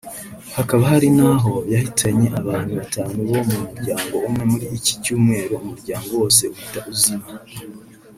[0.55, 6.41] hakaba hari n’aho yahitanye abantu batanu bo mu muryango umwe muri icyi cyumweru umuryango wose
[6.53, 7.27] uhita uzima